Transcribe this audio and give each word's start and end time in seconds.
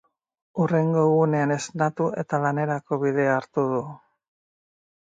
Hurrengo 0.63 1.03
egunean 1.09 1.53
esnatu 1.57 2.09
eta 2.23 2.41
lanerako 2.47 3.01
bidea 3.07 3.39
hartu 3.39 3.71
du. 3.77 3.85